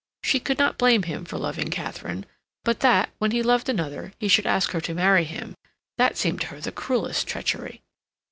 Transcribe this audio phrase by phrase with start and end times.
[0.23, 2.25] She could not blame him for loving Katharine,
[2.65, 6.47] but that, when he loved another, he should ask her to marry him—that seemed to
[6.47, 7.81] her the cruellest treachery.